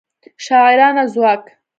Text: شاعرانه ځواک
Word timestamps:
شاعرانه 0.45 1.03
ځواک 1.13 1.45